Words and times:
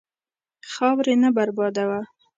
خاورې 0.71 1.15
نه 1.21 1.29
بربادوه. 1.35 1.99